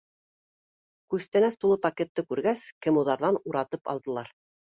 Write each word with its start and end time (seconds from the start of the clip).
Күстәнәс 1.13 1.59
тулы 1.65 1.77
пакетты 1.83 2.25
күргәс, 2.31 2.65
кемуҙарҙан 2.87 3.39
уратып 3.51 3.93
алдылар. 3.97 4.35